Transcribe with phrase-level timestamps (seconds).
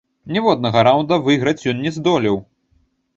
[0.35, 2.41] Ніводнага раўнда выйграць ён не здолеў.